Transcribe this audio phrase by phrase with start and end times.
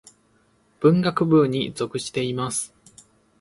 [0.79, 2.73] 文学部に属しています。